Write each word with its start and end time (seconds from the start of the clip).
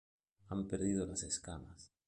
Han 0.47 0.67
perdido 0.67 1.05
las 1.05 1.21
escamas. 1.21 1.93